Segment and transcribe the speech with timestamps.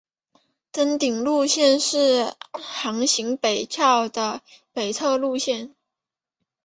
[0.71, 4.41] 登顶路线是行经北坳的
[4.73, 5.75] 北侧路线。